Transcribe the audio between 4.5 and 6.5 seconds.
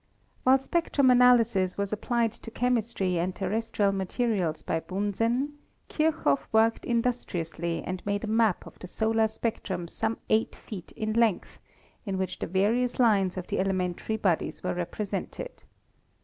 by Bunsen, Kirchoff